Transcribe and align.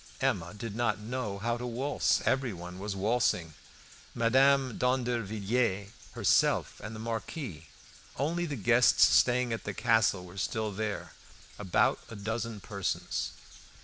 Emma 0.19 0.51
did 0.55 0.75
not 0.75 0.97
know 0.97 1.37
how 1.37 1.57
to 1.57 1.67
waltz. 1.67 2.21
Everyone 2.25 2.79
was 2.79 2.95
waltzing, 2.95 3.53
Mademoiselle 4.15 4.73
d'Andervilliers 4.75 5.89
herself 6.13 6.79
and 6.83 6.95
the 6.95 6.99
Marquis; 6.99 7.67
only 8.17 8.47
the 8.47 8.55
guests 8.55 9.05
staying 9.05 9.53
at 9.53 9.63
the 9.63 9.75
castle 9.75 10.25
were 10.25 10.37
still 10.39 10.71
there, 10.71 11.13
about 11.59 11.99
a 12.09 12.15
dozen 12.15 12.59
persons. 12.59 13.33